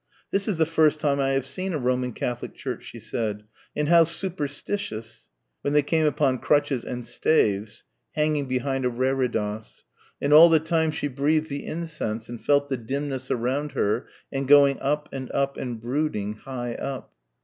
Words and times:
"This 0.31 0.47
is 0.47 0.57
the 0.57 0.65
first 0.65 0.99
time 0.99 1.19
I 1.19 1.29
have 1.33 1.45
seen 1.45 1.73
a 1.73 1.77
Roman 1.77 2.11
Catholic 2.11 2.55
church," 2.55 2.85
she 2.85 2.99
said, 2.99 3.43
and 3.75 3.87
"how 3.87 4.03
superstitious" 4.03 5.29
when 5.61 5.75
they 5.75 5.83
came 5.83 6.05
upon 6.07 6.39
crutches 6.39 6.83
and 6.83 7.05
staves 7.05 7.83
hanging 8.13 8.47
behind 8.47 8.83
a 8.83 8.89
reredos 8.89 9.83
and 10.19 10.33
all 10.33 10.49
the 10.49 10.59
time 10.59 10.89
she 10.89 11.07
breathed 11.07 11.49
the 11.51 11.67
incense 11.67 12.29
and 12.29 12.41
felt 12.41 12.67
the 12.67 12.77
dimness 12.77 13.29
around 13.29 13.73
her 13.73 14.07
and 14.31 14.47
going 14.47 14.79
up 14.79 15.07
and 15.13 15.29
up 15.33 15.55
and 15.55 15.79
brooding, 15.79 16.33
high 16.33 16.73
up. 16.73 17.13